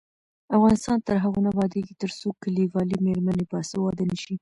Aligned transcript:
افغانستان 0.57 0.97
تر 1.07 1.15
هغو 1.23 1.39
نه 1.45 1.49
ابادیږي، 1.53 1.93
ترڅو 2.01 2.27
کلیوالې 2.43 2.97
میرمنې 3.05 3.45
باسواده 3.51 4.03
نشي. 4.11 4.35